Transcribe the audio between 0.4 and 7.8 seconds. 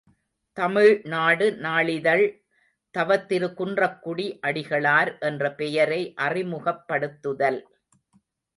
தமிழ்நாடு நாளிதழ் தவத்திரு குன்றக்குடி அடிகளார் என்ற பெயரை அறிமுகப்படுத்துதல்.